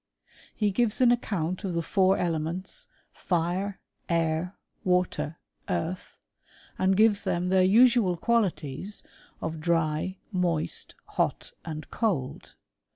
He 0.55 0.71
gives 0.71 0.99
an 0.99 1.11
account 1.11 1.63
of 1.63 1.75
the 1.75 1.83
four 1.83 2.17
elements, 2.17 2.87
fire, 3.13 3.79
air, 4.09 4.55
water, 4.83 5.37
earth, 5.69 6.17
and 6.79 6.97
gives 6.97 7.21
them 7.21 7.49
their 7.49 7.61
usual 7.61 8.17
qualities 8.17 9.03
of 9.41 9.61
dry, 9.61 10.17
moist, 10.33 10.95
hot, 11.05 11.51
and 11.65 11.87
cold. 11.91 12.55